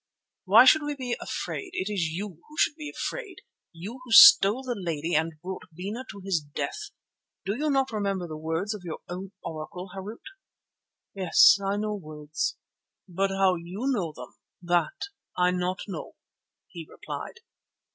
[0.45, 1.69] "Why should we be afraid?
[1.73, 6.05] It is you who should be afraid, you who stole the lady and brought Bena
[6.09, 6.89] to his death.
[7.45, 10.23] Do you not remember the words of your own Oracle, Harût?"
[11.13, 12.57] "Yes, I know words,
[13.07, 14.33] but how you know them
[14.63, 15.01] that
[15.37, 16.15] I not know,"
[16.67, 17.41] he replied.